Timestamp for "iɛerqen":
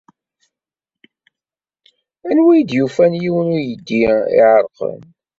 4.37-4.99